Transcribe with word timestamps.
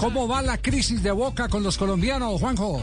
¿Cómo 0.00 0.26
va 0.26 0.40
la 0.40 0.56
crisis 0.56 1.02
de 1.02 1.10
Boca 1.10 1.48
con 1.48 1.62
los 1.62 1.76
colombianos, 1.76 2.40
Juanjo? 2.40 2.82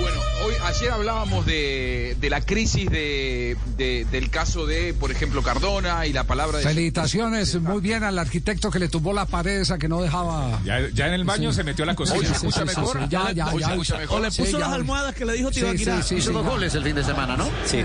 Bueno, 0.00 0.18
hoy, 0.44 0.54
ayer 0.64 0.90
hablábamos 0.90 1.44
de, 1.44 2.16
de 2.18 2.30
la 2.30 2.40
crisis 2.40 2.90
de, 2.90 3.56
de- 3.76 4.06
del 4.10 4.30
caso 4.30 4.64
de, 4.66 4.94
por 4.94 5.10
ejemplo, 5.12 5.42
Cardona 5.42 6.06
y 6.06 6.14
la 6.14 6.24
palabra 6.24 6.58
de... 6.58 6.64
Felicitaciones, 6.64 7.60
muy 7.60 7.80
bien 7.82 8.04
al 8.04 8.18
arquitecto 8.18 8.70
que 8.70 8.78
le 8.78 8.88
tumbó 8.88 9.12
la 9.12 9.26
pared 9.26 9.60
esa 9.60 9.76
que 9.76 9.86
no 9.88 10.00
dejaba. 10.00 10.60
Ya, 10.64 10.80
ya 10.94 11.08
en 11.08 11.12
el 11.14 11.24
baño 11.24 11.50
Sí. 11.50 11.56
se 11.56 11.64
metió 11.64 11.84
la 11.84 11.92
Hoy 11.92 11.96
cocina. 11.96 12.26
se 12.26 12.32
escucha 12.32 12.64
mejor. 12.64 13.06
Ya, 13.10 13.32
ya, 13.32 13.46
Hoy 13.52 13.60
ya. 13.60 13.66
se 13.66 13.72
escucha 13.74 13.98
O 14.08 14.18
le 14.18 14.30
puso 14.30 14.58
las 14.58 14.72
almohadas 14.72 15.14
que 15.14 15.26
le 15.26 15.34
dijo 15.34 15.50
Tibaquirá. 15.50 16.02
sí, 16.02 16.08
sí, 16.08 16.14
Hizo 16.16 16.28
sí, 16.28 16.32
dos 16.32 16.42
ya. 16.44 16.50
goles 16.50 16.74
el 16.74 16.82
fin 16.82 16.94
de 16.96 17.04
semana, 17.04 17.36
¿no? 17.36 17.44
Sí, 17.66 17.82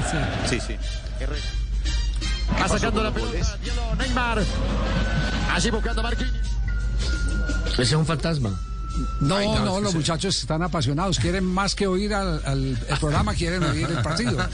Sí, 0.50 0.59
sí. 0.66 0.75
Va 2.59 2.68
sacando 2.70 3.04
la 3.04 3.11
pelota. 3.14 3.57
Neymar. 3.98 4.43
Allí 5.54 5.70
buscando 5.71 6.00
a 6.00 6.04
Marquinhos. 6.05 6.34
Ese 7.82 7.96
es 7.96 8.00
un 8.00 8.05
fantasma. 8.05 8.52
No, 9.20 9.35
Ay, 9.35 9.48
no, 9.48 9.66
no, 9.66 9.80
los 9.81 9.94
muchachos 9.95 10.38
están 10.39 10.62
apasionados, 10.63 11.20
quieren 11.20 11.45
más 11.45 11.76
que 11.76 11.88
oír 11.88 12.13
al, 12.13 12.41
al- 12.45 12.80
el 12.90 12.98
programa, 12.99 13.34
quieren 13.34 13.63
oír 13.63 13.88
el 13.90 14.02
partido. 14.02 14.38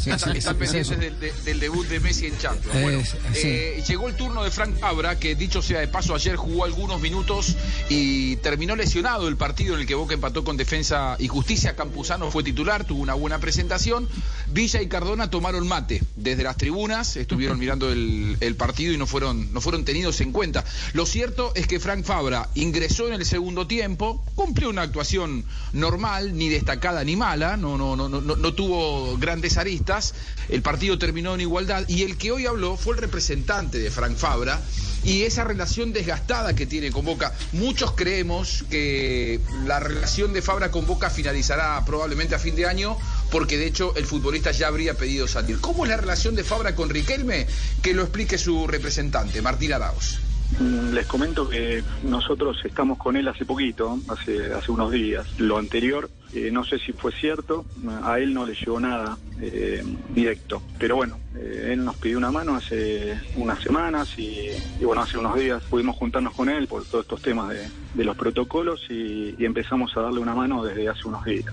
Sí, 0.00 0.10
Están, 0.10 0.32
sí, 0.32 0.38
están 0.38 0.56
es 0.62 0.70
pendientes 0.70 0.90
eso. 0.90 0.96
del, 1.00 1.18
de- 1.20 1.32
del 1.44 1.60
debut 1.60 1.86
de 1.88 2.00
Messi 2.00 2.26
en 2.26 2.38
Champions. 2.38 2.82
Bueno, 2.82 2.98
Es- 3.00 3.08
sí. 3.10 3.40
eh, 3.44 3.82
llegó 3.86 4.08
el 4.08 4.14
turno 4.16 4.42
de 4.44 4.50
Frank 4.50 4.78
Fabra, 4.78 5.18
que 5.18 5.34
dicho 5.34 5.62
sea 5.62 5.80
de 5.80 5.88
paso, 5.88 6.14
ayer 6.14 6.36
jugó 6.36 6.64
algunos 6.64 7.00
minutos 7.00 7.56
y 7.88 8.36
terminó 8.36 8.76
lesionado 8.76 9.28
el 9.28 9.36
partido 9.36 9.74
en 9.74 9.80
el 9.80 9.86
que 9.86 9.94
Boca 9.94 10.14
empató 10.14 10.44
con 10.44 10.56
Defensa 10.56 11.16
y 11.18 11.28
Justicia. 11.28 11.76
Campuzano 11.76 12.30
fue 12.30 12.42
titular, 12.42 12.84
tuvo 12.84 13.02
una 13.02 13.14
buena 13.14 13.38
presentación. 13.38 14.08
Villa 14.48 14.82
y 14.82 14.88
Cardona 14.88 15.30
tomaron 15.30 15.66
mate 15.66 16.02
desde 16.16 16.42
las 16.42 16.56
tribunas, 16.56 17.16
estuvieron 17.16 17.58
mirando 17.58 17.90
el, 17.90 18.36
el 18.40 18.56
partido 18.56 18.92
y 18.92 18.98
no 18.98 19.06
fueron, 19.06 19.52
no 19.52 19.60
fueron 19.60 19.84
tenidos 19.84 20.20
en 20.20 20.32
cuenta. 20.32 20.64
Lo 20.92 21.06
cierto 21.06 21.52
es 21.54 21.66
que 21.66 21.80
Frank 21.80 22.04
Fabra 22.04 22.48
ingresó 22.54 23.08
en 23.08 23.14
el 23.14 23.24
segundo 23.24 23.53
tiempo, 23.66 24.24
cumplió 24.34 24.68
una 24.68 24.82
actuación 24.82 25.44
normal, 25.72 26.36
ni 26.36 26.48
destacada 26.48 27.04
ni 27.04 27.16
mala, 27.16 27.56
no, 27.56 27.78
no, 27.78 27.96
no, 27.96 28.08
no, 28.08 28.20
no, 28.20 28.54
tuvo 28.54 29.16
grandes 29.18 29.56
aristas. 29.56 30.14
El 30.48 30.62
partido 30.62 30.98
terminó 30.98 31.34
en 31.34 31.40
igualdad 31.40 31.88
y 31.88 32.02
el 32.02 32.16
que 32.16 32.32
hoy 32.32 32.46
habló 32.46 32.76
fue 32.76 32.94
el 32.94 33.00
representante 33.00 33.78
de 33.78 33.90
Frank 33.90 34.16
Fabra 34.16 34.60
y 35.04 35.22
esa 35.22 35.44
relación 35.44 35.92
desgastada 35.92 36.54
que 36.54 36.66
tiene 36.66 36.90
con 36.90 37.04
Boca. 37.04 37.32
Muchos 37.52 37.92
creemos 37.92 38.64
que 38.70 39.40
la 39.66 39.78
relación 39.78 40.32
de 40.32 40.42
Fabra 40.42 40.70
con 40.70 40.86
Boca 40.86 41.10
finalizará 41.10 41.84
probablemente 41.84 42.34
a 42.34 42.38
fin 42.38 42.56
de 42.56 42.66
año 42.66 42.96
porque 43.30 43.58
de 43.58 43.66
hecho 43.66 43.94
el 43.96 44.06
futbolista 44.06 44.50
ya 44.50 44.68
habría 44.68 44.94
pedido 44.94 45.28
salir. 45.28 45.60
¿Cómo 45.60 45.84
es 45.84 45.90
la 45.90 45.96
relación 45.96 46.34
de 46.34 46.44
Fabra 46.44 46.74
con 46.74 46.90
Riquelme? 46.90 47.46
Que 47.82 47.94
lo 47.94 48.02
explique 48.02 48.38
su 48.38 48.66
representante, 48.66 49.42
Martín 49.42 49.72
Arauz. 49.72 50.18
Mm, 50.50 50.92
Les 50.92 51.06
comento 51.06 51.48
que 51.48 51.82
nosotros 52.04 52.56
estamos 52.64 52.98
con 52.98 53.16
él 53.16 53.26
hace 53.28 53.44
poquito, 53.44 53.98
hace, 54.08 54.52
hace 54.52 54.70
unos 54.70 54.92
días. 54.92 55.26
Lo 55.38 55.58
anterior, 55.58 56.08
eh, 56.32 56.50
no 56.52 56.64
sé 56.64 56.78
si 56.78 56.92
fue 56.92 57.12
cierto, 57.12 57.64
a 58.02 58.18
él 58.20 58.32
no 58.32 58.46
le 58.46 58.54
llegó 58.54 58.78
nada 58.78 59.18
eh, 59.40 59.82
directo. 60.10 60.62
Pero 60.78 60.96
bueno, 60.96 61.18
eh, 61.36 61.70
él 61.72 61.84
nos 61.84 61.96
pidió 61.96 62.18
una 62.18 62.30
mano 62.30 62.54
hace 62.54 63.18
unas 63.36 63.60
semanas 63.62 64.08
y, 64.16 64.50
y 64.80 64.84
bueno, 64.84 65.02
hace 65.02 65.18
unos 65.18 65.34
días 65.36 65.62
pudimos 65.64 65.96
juntarnos 65.96 66.34
con 66.34 66.48
él 66.48 66.68
por 66.68 66.84
todos 66.84 67.04
estos 67.04 67.22
temas 67.22 67.48
de, 67.50 67.68
de 67.94 68.04
los 68.04 68.16
protocolos 68.16 68.80
y, 68.88 69.34
y 69.36 69.44
empezamos 69.44 69.96
a 69.96 70.02
darle 70.02 70.20
una 70.20 70.34
mano 70.34 70.62
desde 70.64 70.88
hace 70.88 71.08
unos 71.08 71.24
días. 71.24 71.52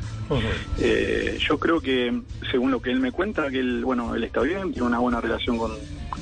Eh, 0.77 1.39
yo 1.47 1.57
creo 1.57 1.81
que, 1.81 2.21
según 2.51 2.69
lo 2.71 2.81
que 2.81 2.91
él 2.91 2.99
me 2.99 3.11
cuenta, 3.11 3.49
que 3.49 3.59
él, 3.59 3.83
bueno, 3.83 4.13
él 4.15 4.23
está 4.23 4.41
bien, 4.41 4.71
tiene 4.71 4.87
una 4.87 4.99
buena 4.99 5.19
relación 5.21 5.57
con, 5.57 5.71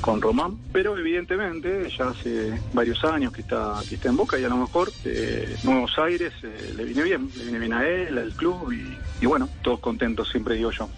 con 0.02 0.22
Román, 0.22 0.58
pero 0.72 0.98
evidentemente 0.98 1.90
ya 1.98 2.10
hace 2.10 2.62
varios 2.74 3.04
años 3.04 3.34
que 3.34 3.42
está, 3.42 3.82
que 3.88 3.96
está 3.96 4.10
en 4.10 4.18
Boca 4.18 4.40
y 4.40 4.44
a 4.44 4.50
lo 4.50 4.58
mejor 4.58 4.92
eh, 5.06 5.58
Nuevos 5.64 5.98
Aires 5.98 6.34
eh, 6.44 6.74
le 6.76 6.86
viene 6.86 7.04
bien, 7.04 7.30
le 7.36 7.44
viene 7.44 7.60
bien 7.60 7.74
a 7.74 7.88
él, 7.88 8.18
al 8.18 8.34
club 8.34 8.72
y, 8.72 8.98
y 9.22 9.26
bueno, 9.26 9.50
todos 9.62 9.80
contentos, 9.80 10.30
siempre 10.30 10.56
digo 10.56 10.72
yo. 10.72 10.90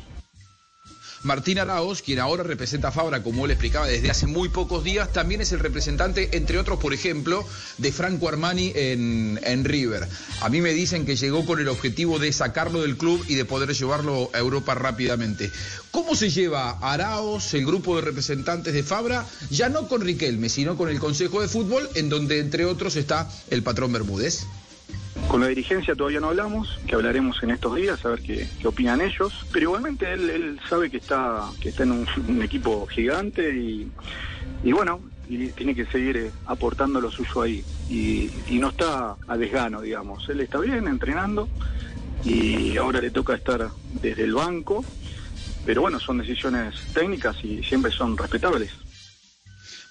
Martín 1.24 1.60
Arauz, 1.60 2.02
quien 2.02 2.20
ahora 2.20 2.42
representa 2.42 2.88
a 2.88 2.92
Fabra, 2.92 3.22
como 3.22 3.46
él 3.46 3.52
explicaba 3.52 3.86
desde 3.86 4.10
hace 4.10 4.26
muy 4.26 4.50
pocos 4.50 4.84
días, 4.84 5.14
también 5.14 5.40
es 5.42 5.52
el 5.52 5.60
representante, 5.60 6.36
entre 6.36 6.58
otros, 6.58 6.80
por 6.80 6.96
ejemplo, 6.96 7.46
de 7.78 7.92
Franco 7.92 8.28
Armani 8.28 8.72
en, 8.74 9.40
en 9.44 9.64
River. 9.64 10.08
A 10.42 10.50
mí 10.50 10.62
me 10.62 10.74
dicen 10.74 11.06
que 11.06 11.16
llegó 11.16 11.46
con 11.46 11.60
el 11.60 11.68
objetivo 11.68 12.18
de 12.18 12.34
sacarlo 12.34 12.82
del 12.82 12.98
club 12.98 13.24
y 13.28 13.36
de 13.36 13.46
poder 13.46 13.72
llevarlo 13.72 14.32
a 14.34 14.40
Europa 14.40 14.74
rápidamente. 14.74 15.52
¿Cómo 15.92 16.16
se 16.16 16.32
lleva 16.32 16.72
Arauz, 16.82 17.54
el 17.54 17.68
grupo 17.68 17.96
de 17.98 18.02
representantes 18.02 18.74
de 18.74 18.82
Fabra, 18.82 19.26
ya 19.52 19.70
no 19.70 19.88
con 19.88 20.02
Riquelme, 20.02 20.50
sino 20.50 20.76
con 20.76 20.90
el 20.90 21.00
Consejo 21.00 21.42
de 21.42 21.48
Fútbol, 21.48 21.88
en 21.94 22.10
donde, 22.10 22.40
entre 22.40 22.66
otros, 22.66 22.96
está 22.96 23.30
el 23.52 23.62
patrón 23.62 23.94
Bermúdez? 23.94 24.46
Con 25.32 25.40
la 25.40 25.48
dirigencia 25.48 25.96
todavía 25.96 26.20
no 26.20 26.28
hablamos, 26.28 26.78
que 26.86 26.94
hablaremos 26.94 27.42
en 27.42 27.52
estos 27.52 27.74
días 27.78 28.04
a 28.04 28.10
ver 28.10 28.20
qué, 28.20 28.50
qué 28.60 28.68
opinan 28.68 29.00
ellos, 29.00 29.46
pero 29.54 29.68
igualmente 29.68 30.12
él, 30.12 30.30
él 30.30 30.60
sabe 30.70 30.92
que 30.92 30.98
está, 30.98 31.46
que 31.62 31.70
está 31.70 31.84
en 31.84 31.92
un, 31.94 32.42
equipo 32.44 32.86
gigante 32.88 33.56
y, 33.56 33.90
y 34.62 34.74
bueno, 34.74 35.00
y 35.30 35.48
tiene 35.48 35.74
que 35.74 35.86
seguir 35.86 36.18
eh, 36.18 36.32
aportando 36.48 37.00
lo 37.00 37.10
suyo 37.10 37.44
ahí. 37.44 37.64
Y 37.90 38.60
no 38.60 38.72
está 38.72 39.16
a 39.26 39.38
desgano, 39.38 39.80
digamos. 39.80 40.28
Él 40.28 40.42
está 40.42 40.60
bien 40.60 40.86
entrenando 40.90 41.48
y 42.26 42.76
ahora 42.76 43.00
le 43.00 43.10
toca 43.10 43.34
estar 43.34 43.70
desde 44.02 44.26
el 44.26 44.34
banco, 44.34 44.84
pero 45.66 45.80
bueno, 45.80 46.02
son 46.02 46.18
decisiones 46.18 46.76
técnicas 46.94 47.38
y 47.42 47.64
siempre 47.64 47.94
son 47.94 48.18
respetables. 48.18 48.72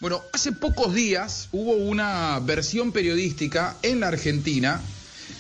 Bueno, 0.01 0.21
hace 0.35 0.53
pocos 0.53 0.93
días 0.93 1.49
hubo 1.53 1.73
una 1.73 2.39
versión 2.41 2.93
periodística 2.93 3.79
en 3.83 4.01
la 4.01 4.09
Argentina 4.09 4.83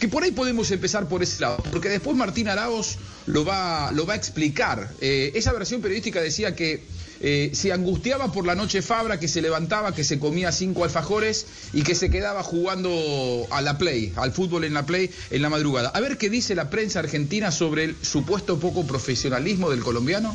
que 0.01 0.09
por 0.09 0.25
ahí 0.25 0.33
podemos 0.33 0.71
empezar 0.71 1.07
por 1.09 1.23
ese 1.23 1.43
lado, 1.43 1.63
porque 1.71 1.91
después 1.91 2.17
Martín 2.17 2.49
Araos 2.49 2.99
lo 3.27 3.45
va, 3.45 3.93
lo 3.93 4.07
va 4.07 4.15
a 4.15 4.17
explicar. 4.17 4.91
Eh, 5.01 5.33
esa 5.35 5.53
versión 5.53 5.83
periodística 5.83 6.23
decía 6.23 6.57
que 6.57 6.83
eh, 7.21 7.51
se 7.53 7.71
angustiaba 7.71 8.33
por 8.33 8.47
la 8.47 8.55
noche 8.55 8.81
Fabra, 8.81 9.21
que 9.21 9.29
se 9.29 9.43
levantaba, 9.43 9.95
que 9.95 10.03
se 10.03 10.19
comía 10.19 10.53
cinco 10.53 10.85
alfajores 10.85 11.47
y 11.75 11.83
que 11.83 11.95
se 11.95 12.09
quedaba 12.09 12.43
jugando 12.43 13.47
a 13.51 13.61
la 13.61 13.77
play, 13.77 14.15
al 14.17 14.33
fútbol 14.33 14.65
en 14.65 14.73
la 14.73 14.87
play 14.87 15.11
en 15.31 15.43
la 15.43 15.51
madrugada. 15.51 15.91
A 15.91 16.01
ver 16.01 16.17
qué 16.17 16.31
dice 16.31 16.55
la 16.55 16.71
prensa 16.71 17.01
argentina 17.01 17.51
sobre 17.51 17.85
el 17.85 17.97
supuesto 18.01 18.59
poco 18.59 18.87
profesionalismo 18.87 19.69
del 19.69 19.81
colombiano. 19.81 20.35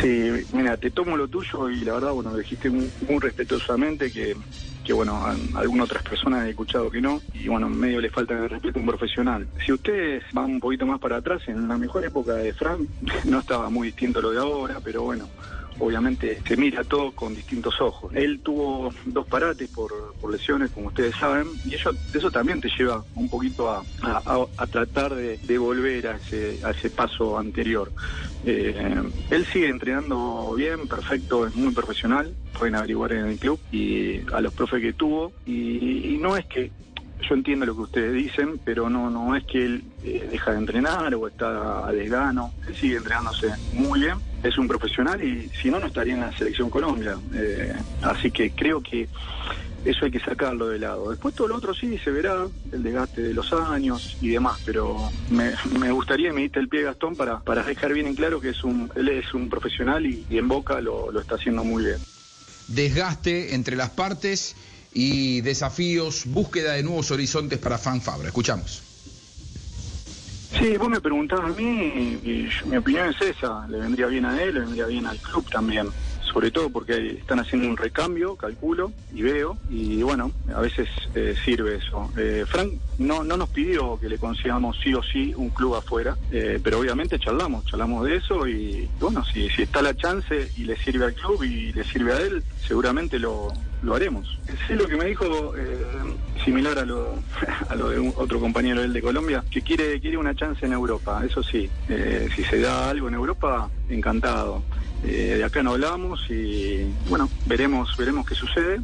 Sí, 0.00 0.46
mira, 0.52 0.76
te 0.76 0.92
tomo 0.92 1.16
lo 1.16 1.26
tuyo 1.26 1.70
y 1.70 1.80
la 1.80 1.94
verdad, 1.94 2.12
bueno, 2.12 2.36
dijiste 2.36 2.70
muy, 2.70 2.88
muy 3.08 3.18
respetuosamente 3.18 4.12
que, 4.12 4.36
que, 4.88 4.94
bueno, 4.94 5.16
a, 5.22 5.36
algunas 5.60 5.84
otras 5.84 6.02
personas 6.02 6.46
he 6.46 6.50
escuchado 6.50 6.90
que 6.90 6.98
no 7.02 7.20
y, 7.34 7.46
bueno, 7.46 7.68
medio 7.68 8.00
le 8.00 8.08
falta 8.08 8.32
el 8.32 8.48
respeto 8.48 8.78
a 8.78 8.80
un 8.80 8.88
profesional. 8.88 9.46
Si 9.66 9.70
ustedes 9.70 10.24
van 10.32 10.46
un 10.52 10.60
poquito 10.60 10.86
más 10.86 10.98
para 10.98 11.16
atrás, 11.18 11.42
en 11.46 11.68
la 11.68 11.76
mejor 11.76 12.06
época 12.06 12.32
de 12.36 12.54
Frank 12.54 12.88
no 13.24 13.40
estaba 13.40 13.68
muy 13.68 13.88
distinto 13.88 14.22
lo 14.22 14.30
de 14.30 14.38
ahora, 14.38 14.80
pero 14.82 15.02
bueno, 15.02 15.28
obviamente 15.78 16.40
se 16.48 16.56
mira 16.56 16.84
todo 16.84 17.12
con 17.12 17.34
distintos 17.34 17.78
ojos. 17.82 18.10
Él 18.14 18.40
tuvo 18.42 18.90
dos 19.04 19.26
parates 19.26 19.68
por, 19.68 19.92
por 20.18 20.32
lesiones, 20.32 20.70
como 20.70 20.86
ustedes 20.88 21.14
saben, 21.20 21.48
y 21.66 21.74
eso, 21.74 21.90
eso 22.14 22.30
también 22.30 22.58
te 22.62 22.70
lleva 22.78 23.04
un 23.14 23.28
poquito 23.28 23.70
a, 23.70 23.84
a- 24.00 24.22
a- 24.24 24.46
a 24.56 24.66
tratar 24.68 25.14
de, 25.14 25.36
de 25.42 25.58
volver 25.58 26.06
a 26.08 26.16
ese, 26.16 26.60
a 26.64 26.70
ese 26.70 26.88
paso 26.88 27.38
anterior. 27.38 27.92
Eh, 28.44 29.02
él 29.30 29.46
sigue 29.52 29.68
entrenando 29.68 30.54
bien, 30.54 30.86
perfecto, 30.86 31.46
es 31.46 31.54
muy 31.54 31.72
profesional, 31.72 32.34
pueden 32.58 32.76
averiguar 32.76 33.12
en 33.12 33.26
el 33.26 33.38
club 33.38 33.58
y 33.70 34.20
a 34.32 34.40
los 34.40 34.52
profes 34.52 34.80
que 34.80 34.92
tuvo, 34.92 35.32
y, 35.44 36.14
y 36.14 36.18
no 36.18 36.36
es 36.36 36.46
que 36.46 36.70
yo 37.20 37.34
entiendo 37.34 37.66
lo 37.66 37.74
que 37.74 37.82
ustedes 37.82 38.14
dicen, 38.14 38.60
pero 38.64 38.88
no 38.88 39.10
no 39.10 39.34
es 39.36 39.44
que 39.44 39.64
él 39.64 39.84
eh, 40.04 40.28
deja 40.30 40.52
de 40.52 40.58
entrenar 40.58 41.14
o 41.14 41.28
está 41.28 41.86
a 41.86 41.92
desgano. 41.92 42.52
Él 42.66 42.76
sigue 42.76 42.96
entrenándose 42.96 43.48
muy 43.72 44.00
bien. 44.00 44.18
Es 44.42 44.56
un 44.56 44.68
profesional 44.68 45.22
y 45.22 45.48
si 45.60 45.70
no, 45.70 45.80
no 45.80 45.86
estaría 45.88 46.14
en 46.14 46.20
la 46.20 46.36
selección 46.36 46.70
Colombia. 46.70 47.16
Eh, 47.34 47.74
así 48.02 48.30
que 48.30 48.52
creo 48.52 48.80
que 48.80 49.08
eso 49.84 50.04
hay 50.04 50.10
que 50.10 50.20
sacarlo 50.20 50.68
de 50.68 50.78
lado. 50.78 51.10
Después 51.10 51.34
todo 51.34 51.48
lo 51.48 51.56
otro 51.56 51.74
sí 51.74 51.98
se 51.98 52.10
verá, 52.10 52.46
el 52.72 52.82
desgaste 52.82 53.22
de 53.22 53.34
los 53.34 53.52
años 53.52 54.16
y 54.20 54.28
demás, 54.28 54.60
pero 54.64 55.10
me, 55.30 55.90
gustaría, 55.90 56.32
me 56.32 56.42
diste 56.42 56.60
el 56.60 56.68
pie 56.68 56.82
Gastón 56.82 57.16
para, 57.16 57.40
para 57.40 57.62
dejar 57.62 57.92
bien 57.92 58.06
en 58.06 58.14
claro 58.14 58.40
que 58.40 58.50
es 58.50 58.64
un, 58.64 58.90
él 58.96 59.08
es 59.08 59.32
un 59.34 59.48
profesional 59.48 60.04
y, 60.06 60.26
y 60.28 60.38
en 60.38 60.48
Boca 60.48 60.80
lo, 60.80 61.10
lo 61.10 61.20
está 61.20 61.36
haciendo 61.36 61.64
muy 61.64 61.84
bien. 61.84 61.98
Desgaste 62.68 63.54
entre 63.54 63.76
las 63.76 63.90
partes 63.90 64.54
y 64.92 65.40
desafíos, 65.42 66.24
búsqueda 66.26 66.72
de 66.72 66.82
nuevos 66.82 67.10
horizontes 67.10 67.58
para 67.58 67.78
Fan 67.78 68.00
Fabra. 68.00 68.28
Escuchamos. 68.28 68.82
Sí, 70.58 70.76
vos 70.76 70.88
me 70.88 71.00
preguntabas 71.00 71.52
a 71.52 71.54
mí 71.54 72.18
y 72.24 72.48
mi 72.66 72.76
opinión 72.76 73.10
es 73.10 73.36
esa, 73.36 73.66
le 73.68 73.78
vendría 73.78 74.06
bien 74.06 74.24
a 74.24 74.42
él, 74.42 74.54
le 74.54 74.60
vendría 74.60 74.86
bien 74.86 75.06
al 75.06 75.18
club 75.18 75.48
también. 75.50 75.88
Sobre 76.32 76.50
todo 76.50 76.70
porque 76.70 77.18
están 77.20 77.40
haciendo 77.40 77.68
un 77.68 77.76
recambio, 77.76 78.36
calculo 78.36 78.92
y 79.12 79.22
veo, 79.22 79.56
y 79.68 80.02
bueno, 80.02 80.30
a 80.54 80.60
veces 80.60 80.88
eh, 81.14 81.34
sirve 81.44 81.76
eso. 81.76 82.10
Eh, 82.16 82.44
Frank 82.48 82.72
no, 82.98 83.22
no 83.24 83.36
nos 83.36 83.48
pidió 83.48 83.98
que 83.98 84.08
le 84.08 84.18
consigamos 84.18 84.76
sí 84.82 84.92
o 84.94 85.02
sí 85.02 85.32
un 85.36 85.50
club 85.50 85.76
afuera, 85.76 86.16
eh, 86.30 86.60
pero 86.62 86.80
obviamente 86.80 87.18
charlamos, 87.18 87.64
charlamos 87.66 88.04
de 88.06 88.16
eso 88.16 88.46
y 88.46 88.88
bueno, 89.00 89.24
si, 89.24 89.48
si 89.50 89.62
está 89.62 89.80
la 89.82 89.94
chance 89.94 90.50
y 90.56 90.64
le 90.64 90.76
sirve 90.76 91.06
al 91.06 91.14
club 91.14 91.42
y 91.44 91.72
le 91.72 91.84
sirve 91.84 92.12
a 92.12 92.18
él, 92.20 92.42
seguramente 92.66 93.18
lo, 93.18 93.52
lo 93.82 93.94
haremos. 93.94 94.38
Sí, 94.66 94.74
lo 94.74 94.86
que 94.86 94.96
me 94.96 95.06
dijo, 95.06 95.56
eh, 95.56 95.78
similar 96.44 96.78
a 96.78 96.84
lo, 96.84 97.14
a 97.68 97.74
lo 97.76 97.90
de 97.90 98.00
un- 98.00 98.14
otro 98.16 98.40
compañero 98.40 98.82
él 98.82 98.92
de 98.92 99.00
Colombia, 99.02 99.44
que 99.50 99.62
quiere, 99.62 100.00
quiere 100.00 100.16
una 100.16 100.34
chance 100.34 100.66
en 100.66 100.72
Europa, 100.72 101.22
eso 101.24 101.42
sí, 101.42 101.70
eh, 101.88 102.28
si 102.34 102.42
se 102.44 102.58
da 102.58 102.90
algo 102.90 103.08
en 103.08 103.14
Europa, 103.14 103.70
encantado. 103.88 104.62
Eh, 105.04 105.34
de 105.38 105.44
acá 105.44 105.62
no 105.62 105.72
hablamos 105.72 106.20
y 106.28 106.84
bueno, 107.08 107.28
veremos, 107.46 107.96
veremos 107.96 108.26
qué 108.26 108.34
sucede. 108.34 108.80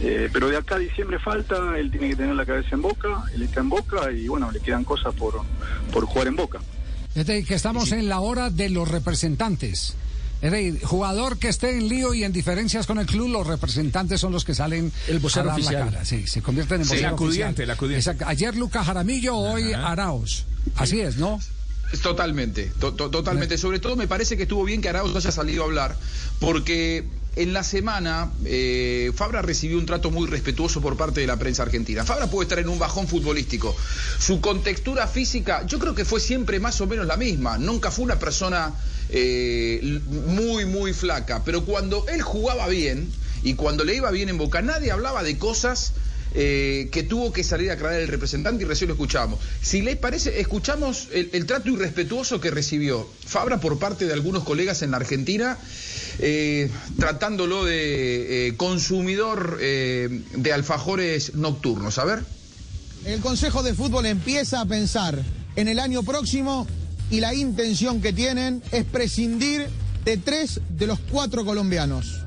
Eh, 0.00 0.28
pero 0.32 0.48
de 0.48 0.56
acá 0.56 0.76
a 0.76 0.78
diciembre 0.78 1.18
falta, 1.18 1.76
él 1.76 1.90
tiene 1.90 2.10
que 2.10 2.16
tener 2.16 2.34
la 2.36 2.46
cabeza 2.46 2.68
en 2.72 2.82
boca, 2.82 3.24
él 3.34 3.42
está 3.42 3.60
en 3.60 3.68
boca 3.68 4.12
y 4.12 4.28
bueno, 4.28 4.52
le 4.52 4.60
quedan 4.60 4.84
cosas 4.84 5.12
por, 5.14 5.40
por 5.92 6.04
jugar 6.06 6.28
en 6.28 6.36
boca. 6.36 6.60
Es 7.16 7.26
decir, 7.26 7.44
que 7.46 7.54
estamos 7.54 7.90
en 7.90 8.08
la 8.08 8.20
hora 8.20 8.50
de 8.50 8.68
los 8.70 8.86
representantes. 8.88 9.96
Es 10.40 10.52
decir, 10.52 10.80
jugador 10.84 11.38
que 11.38 11.48
esté 11.48 11.76
en 11.76 11.88
lío 11.88 12.14
y 12.14 12.22
en 12.22 12.32
diferencias 12.32 12.86
con 12.86 13.00
el 13.00 13.06
club, 13.06 13.28
los 13.28 13.44
representantes 13.44 14.20
son 14.20 14.30
los 14.30 14.44
que 14.44 14.54
salen 14.54 14.92
El 15.08 15.18
vocero 15.18 15.46
a 15.50 15.54
dar 15.54 15.58
la 15.58 15.64
oficial. 15.66 15.90
cara. 15.90 16.04
Sí, 16.04 16.28
se 16.28 16.42
convierten 16.42 16.82
en 16.82 16.84
Sí, 16.84 16.90
vocero 16.90 17.08
el 17.08 17.14
oficial. 17.14 17.26
acudiente, 17.48 17.62
el 17.64 17.70
acudiente. 17.72 17.98
Exacto. 17.98 18.24
Ayer 18.28 18.56
Lucas 18.56 18.86
Jaramillo, 18.86 19.34
hoy 19.36 19.72
Araos. 19.72 20.44
Así 20.76 21.00
es, 21.00 21.16
¿no? 21.16 21.40
Totalmente, 22.02 22.70
to- 22.78 22.92
to- 22.94 23.10
totalmente. 23.10 23.56
Sobre 23.56 23.78
todo 23.80 23.96
me 23.96 24.06
parece 24.06 24.36
que 24.36 24.42
estuvo 24.44 24.64
bien 24.64 24.82
que 24.82 24.88
Arauz 24.88 25.14
haya 25.16 25.32
salido 25.32 25.62
a 25.62 25.66
hablar, 25.66 25.96
porque 26.38 27.04
en 27.36 27.52
la 27.52 27.62
semana 27.62 28.30
eh, 28.44 29.10
Fabra 29.14 29.40
recibió 29.42 29.78
un 29.78 29.86
trato 29.86 30.10
muy 30.10 30.26
respetuoso 30.26 30.80
por 30.82 30.96
parte 30.96 31.20
de 31.20 31.26
la 31.26 31.36
prensa 31.38 31.62
argentina. 31.62 32.04
Fabra 32.04 32.26
puede 32.26 32.44
estar 32.44 32.58
en 32.58 32.68
un 32.68 32.78
bajón 32.78 33.08
futbolístico. 33.08 33.74
Su 34.18 34.40
contextura 34.40 35.06
física, 35.06 35.64
yo 35.66 35.78
creo 35.78 35.94
que 35.94 36.04
fue 36.04 36.20
siempre 36.20 36.60
más 36.60 36.80
o 36.80 36.86
menos 36.86 37.06
la 37.06 37.16
misma. 37.16 37.56
Nunca 37.58 37.90
fue 37.90 38.04
una 38.04 38.18
persona 38.18 38.74
eh, 39.08 40.00
muy, 40.26 40.66
muy 40.66 40.92
flaca. 40.92 41.42
Pero 41.44 41.64
cuando 41.64 42.04
él 42.08 42.20
jugaba 42.22 42.66
bien 42.68 43.08
y 43.42 43.54
cuando 43.54 43.84
le 43.84 43.94
iba 43.94 44.10
bien 44.10 44.28
en 44.28 44.36
boca, 44.36 44.60
nadie 44.60 44.90
hablaba 44.90 45.22
de 45.22 45.38
cosas 45.38 45.92
eh, 46.34 46.88
que 46.92 47.02
tuvo 47.02 47.32
que 47.32 47.44
salir 47.44 47.70
a 47.70 47.74
aclarar 47.74 48.00
el 48.00 48.08
representante 48.08 48.64
y 48.64 48.66
recién 48.66 48.88
lo 48.88 48.94
escuchamos. 48.94 49.38
Si 49.60 49.82
les 49.82 49.96
parece, 49.96 50.40
escuchamos 50.40 51.08
el, 51.12 51.30
el 51.32 51.46
trato 51.46 51.70
irrespetuoso 51.70 52.40
que 52.40 52.50
recibió 52.50 53.08
Fabra 53.26 53.60
por 53.60 53.78
parte 53.78 54.06
de 54.06 54.12
algunos 54.12 54.44
colegas 54.44 54.82
en 54.82 54.90
la 54.90 54.96
Argentina, 54.96 55.58
eh, 56.18 56.70
tratándolo 56.98 57.64
de 57.64 58.48
eh, 58.48 58.56
consumidor 58.56 59.58
eh, 59.60 60.22
de 60.34 60.52
alfajores 60.52 61.34
nocturnos. 61.34 61.98
A 61.98 62.04
ver. 62.04 62.24
El 63.04 63.20
Consejo 63.20 63.62
de 63.62 63.74
Fútbol 63.74 64.06
empieza 64.06 64.60
a 64.60 64.66
pensar 64.66 65.22
en 65.56 65.68
el 65.68 65.78
año 65.78 66.02
próximo 66.02 66.66
y 67.10 67.20
la 67.20 67.34
intención 67.34 68.00
que 68.00 68.12
tienen 68.12 68.62
es 68.72 68.84
prescindir 68.84 69.68
de 70.04 70.16
tres 70.16 70.60
de 70.68 70.86
los 70.86 70.98
cuatro 70.98 71.44
colombianos. 71.44 72.22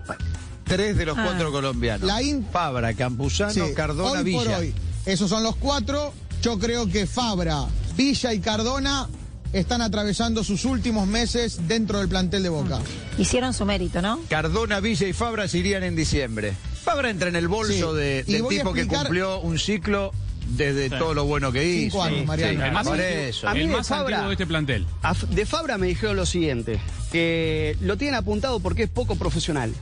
Tres 0.75 0.97
de 0.97 1.05
los 1.05 1.15
cuatro 1.17 1.51
colombianos. 1.51 2.07
La 2.07 2.21
in- 2.21 2.45
Fabra, 2.51 2.93
Campuzano, 2.93 3.51
Sí, 3.53 3.61
Cardona, 3.75 4.19
hoy 4.19 4.23
Villa. 4.23 4.37
por 4.43 4.47
hoy, 4.53 4.73
esos 5.05 5.29
son 5.29 5.43
los 5.43 5.55
cuatro. 5.57 6.13
Yo 6.41 6.57
creo 6.59 6.87
que 6.87 7.05
Fabra, 7.07 7.65
Villa 7.97 8.33
y 8.33 8.39
Cardona 8.39 9.07
están 9.53 9.81
atravesando 9.81 10.43
sus 10.43 10.63
últimos 10.65 11.07
meses 11.07 11.67
dentro 11.67 11.99
del 11.99 12.07
plantel 12.07 12.43
de 12.43 12.49
Boca. 12.49 12.79
Hicieron 13.17 13.53
su 13.53 13.65
mérito, 13.65 14.01
¿no? 14.01 14.19
Cardona, 14.29 14.79
Villa 14.79 15.07
y 15.07 15.13
Fabra 15.13 15.47
se 15.47 15.57
irían 15.57 15.83
en 15.83 15.95
diciembre. 15.95 16.53
Fabra 16.83 17.09
entra 17.09 17.27
en 17.29 17.35
el 17.35 17.47
bolso 17.47 17.91
Sí, 17.93 17.97
de- 17.99 18.23
del 18.23 18.47
tipo 18.47 18.73
que 18.73 18.87
cumplió 18.87 19.39
un 19.41 19.59
ciclo 19.59 20.11
desde 20.55 20.89
todo 20.89 21.13
lo 21.13 21.25
bueno 21.25 21.51
que 21.51 21.65
hizo. 21.65 21.91
Cinco 21.91 22.03
años, 22.03 22.25
Mariano. 22.25 22.65
El 22.65 22.71
más 22.71 22.87
por 22.87 22.99
eso. 22.99 23.47
a 23.47 23.53
mí 23.53 23.59
El 23.61 23.67
de 23.67 23.75
más 23.75 23.87
Fabra- 23.87 24.15
antiguo 24.17 24.29
de 24.29 24.33
este 24.33 24.47
plantel. 24.47 24.87
A 25.03 25.13
De 25.13 25.45
Fabra 25.45 25.77
me 25.77 25.87
dijeron 25.87 26.15
lo 26.15 26.25
siguiente, 26.25 26.79
que 27.11 27.77
lo 27.81 27.97
tienen 27.97 28.15
apuntado 28.15 28.59
porque 28.61 28.83
es 28.83 28.89
poco 28.89 29.15
profesional. 29.15 29.73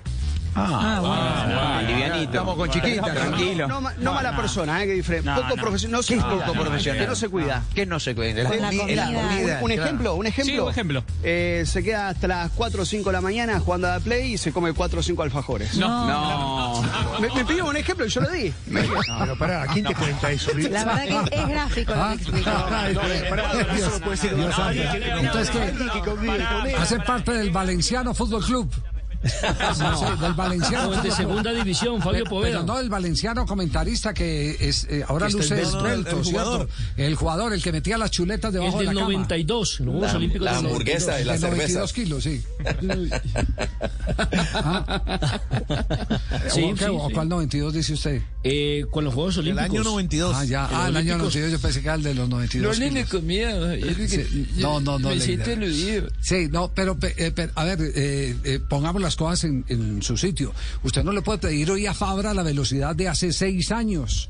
Ah, 0.55 1.81
livianito. 1.85 2.31
Estamos 2.31 2.55
con 2.55 2.69
chiquita, 2.69 3.13
tranquilo. 3.13 3.67
No, 3.67 3.81
ma- 3.81 3.93
no 3.97 4.13
mala 4.13 4.35
persona, 4.35 4.83
¿eh? 4.83 4.87
que 4.87 4.93
diferente. 4.93 5.29
No, 5.29 5.35
poco 5.35 5.55
no. 5.55 5.61
profesional. 5.61 5.99
No 6.01 6.07
¿Qué 6.07 6.15
cuida. 6.17 6.45
poco 6.45 6.59
profesional? 6.59 7.01
Que 7.01 7.07
no 7.07 7.15
se 7.15 7.29
cuida. 7.29 7.63
¿Qué 7.73 7.85
no 7.85 7.99
se 7.99 8.15
cuida? 8.15 8.43
Con 8.47 8.61
la 8.61 8.71
comi- 8.71 8.77
comida. 8.79 9.09
Un, 9.09 9.63
un 9.63 9.71
ejemplo, 9.71 10.15
un 10.15 10.25
ejemplo. 10.27 10.53
Sí, 10.53 10.59
un 10.59 10.69
ejemplo. 10.69 11.03
Eh, 11.23 11.63
se 11.65 11.83
queda 11.83 12.09
hasta 12.09 12.27
las 12.27 12.51
4 12.51 12.81
o 12.81 12.85
5 12.85 13.09
de 13.09 13.13
la 13.13 13.21
mañana 13.21 13.59
jugando 13.59 13.87
a 13.87 13.91
la 13.91 13.99
Play 13.99 14.33
y 14.33 14.37
se 14.37 14.51
come 14.51 14.73
4 14.73 14.99
o 14.99 15.03
5 15.03 15.23
alfajores. 15.23 15.75
No. 15.77 16.07
No. 16.07 17.19
Me, 17.19 17.29
me 17.33 17.45
pidió 17.45 17.65
un 17.67 17.77
ejemplo 17.77 18.05
y 18.05 18.09
yo 18.09 18.21
lo 18.21 18.29
di. 18.29 18.53
No, 18.67 18.81
pero 19.19 19.37
pará, 19.37 19.67
¿quién 19.73 19.85
te 19.85 19.95
cuenta 19.95 20.31
eso? 20.31 20.51
La 20.57 20.85
verdad 20.85 21.25
que 21.29 21.35
es 21.35 21.47
gráfico 21.47 21.93
lo 21.95 22.07
que 22.07 22.13
explicó. 22.15 22.51
Entonces, 25.19 25.49
que 25.49 26.75
hace 26.75 26.99
parte 26.99 27.31
del 27.33 27.49
Valenciano 27.51 28.13
Fútbol 28.13 28.43
Club. 28.43 28.71
Sí, 29.75 29.83
del 30.21 30.33
Valenciano 30.33 30.95
No, 30.95 31.01
de 31.01 31.11
segunda 31.11 31.53
división, 31.53 32.01
Fabio 32.01 32.23
Pero- 32.23 32.29
Poveda. 32.29 32.59
Pero 32.61 32.73
no 32.73 32.79
el 32.79 32.89
valenciano 32.89 33.45
comentarista 33.45 34.13
que 34.13 34.55
es 34.59 34.85
eh, 34.89 35.03
ahora 35.07 35.27
Que 35.27 35.33
luce 35.33 35.49
no, 35.49 35.55
no, 35.55 35.61
el- 35.61 35.67
esbelto, 35.75 36.17
el 36.19 36.25
¿cierto? 36.25 36.49
jugador. 36.49 36.69
El 36.97 37.15
jugador, 37.15 37.53
el 37.53 37.61
que 37.61 37.71
metía 37.71 37.97
las 37.97 38.11
chuletas 38.11 38.51
debajo 38.53 38.79
de 38.79 38.85
del 38.85 38.95
la 38.95 39.01
cama. 39.01 39.11
92, 39.13 39.79
los 39.81 39.89
Juegos 39.89 40.11
La- 40.11 40.17
Olímpicos 40.17 40.45
la 40.45 40.55
del 40.57 40.65
hamburguesa 40.65 41.11
92. 41.11 41.21
y 41.21 41.25
la 41.25 41.33
de 41.33 41.39
cerveza. 41.39 41.79
92 41.79 41.93
kilos, 41.93 42.23
sí. 42.23 42.43
Sí, 46.49 46.63
¿O 46.63 46.73
qué? 46.75 46.85
sí, 46.85 46.91
¿O 46.91 47.07
sí. 47.07 47.13
cuál 47.13 47.29
92 47.29 47.73
dice 47.73 47.93
usted? 47.93 48.21
Eh, 48.43 48.85
con 48.91 49.03
los 49.03 49.13
Juegos 49.13 49.37
Olímpicos. 49.37 49.83
92. 49.85 50.35
Ah, 50.35 50.45
ya. 50.45 50.65
Ah, 50.65 50.69
los 50.69 50.89
el 50.89 50.97
año 50.97 51.13
Olímpicos. 51.15 51.35
92 51.35 51.51
yo 51.51 51.59
pensé 51.59 51.81
que 51.81 51.87
era 51.87 51.95
el 51.95 52.03
de 52.03 52.13
los 52.15 52.29
92 52.29 52.79
No, 52.79 52.85
nene, 52.85 53.05
kilos. 53.05 53.21
comía. 53.21 53.55
no, 54.57 54.79
no, 54.79 54.99
no, 54.99 55.09
Me 55.09 55.19
siento 55.19 55.51
aludido. 55.51 56.07
Sí, 56.21 56.47
no, 56.49 56.71
pero, 56.73 56.97
pe- 56.97 57.13
eh, 57.17 57.31
pero, 57.31 57.51
a 57.55 57.63
ver, 57.65 57.79
eh, 57.81 58.35
eh, 58.43 58.59
pongamos 58.67 59.01
las 59.09 59.15
cosas 59.15 59.45
en, 59.45 59.65
en 59.69 60.01
su 60.03 60.17
sitio. 60.17 60.53
Usted 60.83 61.03
no 61.03 61.11
le 61.11 61.23
puede 61.23 61.39
pedir 61.39 61.71
hoy 61.71 61.87
a 61.87 61.93
Fabra 61.95 62.33
la 62.33 62.43
velocidad 62.43 62.95
de 62.95 63.07
hace 63.07 63.33
seis 63.33 63.71
años. 63.71 64.29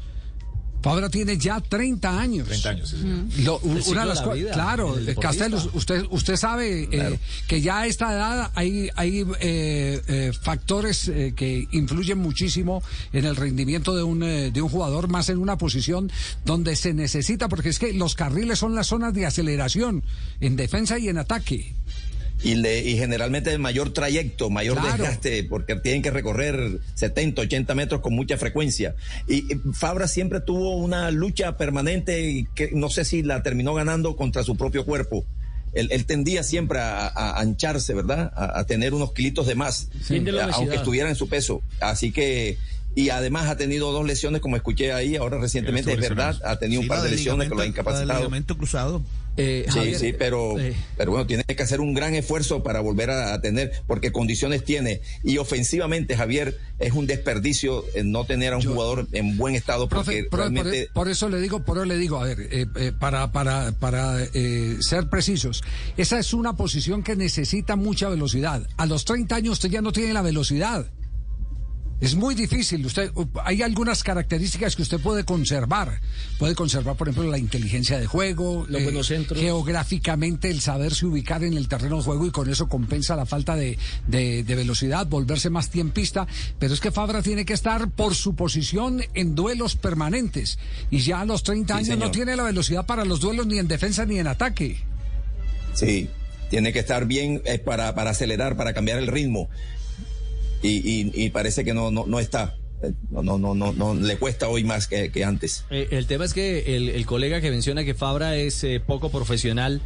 Fabra 0.81 1.09
tiene 1.09 1.37
ya 1.37 1.59
30 1.59 2.19
años. 2.19 2.47
30 2.47 2.69
años, 2.69 2.93
una 2.93 3.03
de 3.03 4.09
de 4.09 4.15
la 4.15 4.23
cosas, 4.23 4.33
vida 4.33 4.51
claro, 4.51 4.97
eh. 4.97 5.15
Castelos, 5.19 5.69
usted, 5.73 6.05
usted 6.09 6.37
sabe 6.37 6.87
eh, 6.89 7.19
que 7.47 7.59
ya 7.59 7.81
a 7.81 7.87
esta 7.87 8.13
edad 8.13 8.51
hay, 8.55 8.89
hay 8.95 9.25
eh, 9.41 10.01
eh, 10.07 10.31
factores 10.41 11.09
eh, 11.09 11.33
que 11.35 11.67
influyen 11.71 12.19
muchísimo 12.19 12.81
en 13.11 13.25
el 13.25 13.35
rendimiento 13.35 13.93
de 13.93 14.03
un, 14.03 14.23
eh, 14.23 14.51
de 14.51 14.61
un 14.61 14.69
jugador, 14.69 15.09
más 15.09 15.27
en 15.27 15.39
una 15.39 15.57
posición 15.57 16.09
donde 16.45 16.77
se 16.77 16.93
necesita, 16.93 17.49
porque 17.49 17.69
es 17.69 17.79
que 17.79 17.91
los 17.91 18.15
carriles 18.15 18.59
son 18.59 18.73
las 18.73 18.87
zonas 18.87 19.13
de 19.13 19.25
aceleración 19.25 20.03
en 20.39 20.55
defensa 20.55 20.97
y 20.97 21.09
en 21.09 21.17
ataque. 21.17 21.75
Y, 22.43 22.55
le- 22.55 22.81
y 22.87 22.97
generalmente 22.97 23.49
de 23.49 23.57
mayor 23.57 23.91
trayecto, 23.93 24.49
mayor 24.49 24.77
Claro. 24.79 24.97
desgaste, 25.03 25.43
porque 25.43 25.75
tienen 25.75 26.01
que 26.01 26.11
recorrer 26.11 26.79
70, 26.95 27.41
80 27.41 27.75
metros 27.75 28.01
con 28.01 28.13
mucha 28.15 28.37
frecuencia. 28.37 28.95
Y, 29.27 29.51
y 29.53 29.59
Fabra 29.73 30.07
siempre 30.07 30.39
tuvo 30.41 30.75
una 30.77 31.11
lucha 31.11 31.57
permanente 31.57 32.21
y 32.29 32.45
que 32.55 32.71
no 32.73 32.89
sé 32.89 33.03
si 33.05 33.23
la 33.23 33.43
terminó 33.43 33.73
ganando 33.73 34.15
contra 34.15 34.43
su 34.43 34.55
propio 34.55 34.85
cuerpo. 34.85 35.25
Él, 35.73 35.89
él 35.91 36.05
tendía 36.05 36.41
siempre 36.43 36.79
a, 36.79 37.07
a 37.07 37.39
ancharse, 37.41 37.93
¿verdad? 37.93 38.31
A, 38.35 38.59
a 38.59 38.63
tener 38.63 38.93
unos 38.95 39.13
kilitos 39.13 39.45
de 39.45 39.53
más, 39.55 39.89
Bien 40.09 40.23
de 40.23 40.31
la 40.31 40.45
eh, 40.47 40.51
aunque 40.53 40.75
estuviera 40.77 41.09
en 41.09 41.15
su 41.15 41.29
peso. 41.29 41.61
Así 41.79 42.11
que, 42.11 42.57
y 42.95 43.09
además 43.09 43.47
ha 43.49 43.55
tenido 43.55 43.91
dos 43.91 44.03
lesiones, 44.03 44.41
como 44.41 44.55
escuché 44.55 44.93
ahí, 44.93 45.15
ahora 45.15 45.37
recientemente, 45.37 45.93
es 45.93 45.99
verdad, 45.99 46.41
ha 46.43 46.57
tenido 46.57 46.81
un 46.81 46.87
par 46.87 47.03
de 47.03 47.11
lesiones 47.11 47.49
que 47.49 47.55
lo 47.55 47.61
ha 47.61 47.67
incapacitado. 47.67 48.29
cruzado. 48.57 49.03
Eh, 49.37 49.65
Sí, 49.67 49.73
Javier, 49.79 49.97
sí, 49.99 50.13
pero, 50.17 50.59
eh, 50.59 50.73
pero 50.97 51.11
bueno, 51.11 51.25
tiene 51.25 51.43
que 51.43 51.63
hacer 51.63 51.79
un 51.79 51.93
gran 51.93 52.13
esfuerzo 52.15 52.61
para 52.63 52.81
volver 52.81 53.09
a, 53.09 53.33
a 53.33 53.41
tener, 53.41 53.71
porque 53.87 54.11
condiciones 54.11 54.63
tiene. 54.65 55.01
Y 55.23 55.37
ofensivamente, 55.37 56.17
Javier, 56.17 56.57
es 56.79 56.93
un 56.93 57.07
desperdicio 57.07 57.85
eh, 57.95 58.03
no 58.03 58.25
tener 58.25 58.53
a 58.53 58.57
un 58.57 58.61
Yo- 58.63 58.73
jugador 58.73 59.07
en 59.13 59.37
buen 59.37 59.55
estado, 59.55 59.87
porque 59.87 60.03
Profe, 60.03 60.23
por, 60.23 60.29
por- 60.29 60.39
realmente... 60.39 60.89
por 60.93 61.07
eso 61.09 61.29
le 61.29 61.39
digo, 61.39 61.63
por 61.63 61.77
eso 61.77 61.85
le 61.85 61.97
digo, 61.97 62.17
a 62.19 62.25
ver, 62.25 62.37
eh, 62.51 62.91
para, 62.99 63.31
para, 63.31 63.71
para 63.73 64.21
eh, 64.33 64.77
ser 64.81 65.09
precisos, 65.09 65.63
esa 65.95 66.19
es 66.19 66.33
una 66.33 66.53
posición 66.57 67.01
que 67.03 67.15
necesita 67.15 67.75
mucha 67.77 68.09
velocidad. 68.09 68.67
A 68.77 68.85
los 68.85 69.05
30 69.05 69.35
años 69.35 69.53
usted 69.53 69.69
ya 69.69 69.81
no 69.81 69.91
tiene 69.91 70.11
la 70.13 70.21
velocidad. 70.21 70.85
Es 72.01 72.15
muy 72.15 72.33
difícil. 72.33 72.85
Usted, 72.85 73.11
hay 73.43 73.61
algunas 73.61 74.03
características 74.03 74.75
que 74.77 74.83
usted 74.83 74.99
puede 75.01 75.25
conservar. 75.25 75.99
Puede 76.37 76.55
conservar, 76.55 76.95
por 76.95 77.09
ejemplo, 77.09 77.29
la 77.29 77.37
inteligencia 77.37 77.99
de 77.99 78.07
juego, 78.07 78.65
Los 78.69 78.83
buenos 78.83 79.07
centros. 79.07 79.37
geográficamente 79.39 80.49
el 80.49 80.61
saberse 80.61 81.05
ubicar 81.05 81.43
en 81.43 81.55
el 81.57 81.67
terreno 81.67 81.97
de 81.97 82.03
juego 82.03 82.25
y 82.25 82.31
con 82.31 82.49
eso 82.49 82.69
compensa 82.69 83.17
la 83.17 83.25
falta 83.25 83.57
de, 83.57 83.77
de- 84.07 84.43
de 84.43 84.55
velocidad, 84.55 85.07
volverse 85.07 85.49
más 85.49 85.69
tiempista. 85.69 86.25
Pero 86.57 86.73
es 86.73 86.79
que 86.79 86.91
Fabra 86.91 87.21
tiene 87.21 87.43
que 87.43 87.53
estar 87.53 87.89
por 87.91 88.15
su 88.15 88.33
posición 88.33 89.01
en 89.13 89.35
duelos 89.35 89.75
permanentes. 89.75 90.57
Y 90.89 90.99
ya 90.99 91.19
a 91.19 91.25
los 91.25 91.43
30 91.43 91.73
Sí, 91.79 91.91
años 91.91 91.99
no 91.99 92.11
tiene 92.11 92.35
la 92.37 92.43
velocidad 92.43 92.85
para 92.85 93.03
los 93.03 93.19
duelos 93.19 93.45
ni 93.45 93.59
en 93.59 93.67
defensa 93.67 94.05
ni 94.05 94.19
en 94.19 94.27
ataque. 94.27 94.77
Sí, 95.73 96.09
tiene 96.49 96.71
que 96.71 96.79
estar 96.79 97.05
bien 97.05 97.41
eh, 97.45 97.59
para, 97.59 97.93
para 97.93 98.11
acelerar, 98.11 98.55
para 98.55 98.73
cambiar 98.73 98.99
el 98.99 99.07
ritmo. 99.07 99.49
Y, 100.61 100.69
y- 100.69 101.11
y 101.13 101.29
parece 101.29 101.63
que 101.63 101.73
no, 101.73 101.91
no, 101.91 102.05
no 102.07 102.19
está. 102.19 102.55
No, 103.11 103.21
no, 103.21 103.37
no, 103.37 103.53
no, 103.53 103.73
no, 103.73 103.93
le 103.93 104.15
cuesta 104.17 104.47
hoy 104.47 104.63
más 104.63 104.87
que, 104.87 105.11
que 105.11 105.25
antes. 105.25 105.65
Eh, 105.69 105.89
el 105.91 106.05
tema 106.07 106.23
es 106.23 106.33
que 106.33 106.77
el, 106.77 106.87
el 106.87 107.05
colega 107.05 107.41
que 107.41 107.51
menciona 107.51 107.83
que 107.83 107.93
Fabra 107.93 108.37
es 108.37 108.63
eh, 108.63 108.79
poco 108.79 109.09
profesional, 109.11 109.81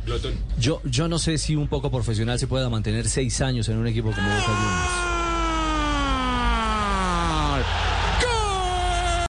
yo, 0.60 0.80
yo 0.86 1.08
no 1.08 1.18
sé 1.18 1.40
si 1.40 1.56
un 1.56 1.68
poco 1.68 1.90
profesional 1.90 2.38
se 2.38 2.46
pueda 2.46 2.70
mantener 2.70 3.10
seis 3.10 3.42
años 3.42 3.68
en 3.70 3.78
un 3.78 3.88
equipo 3.88 4.12
como 4.12 4.28
Boca 4.28 4.42
Juniors. 4.46 5.03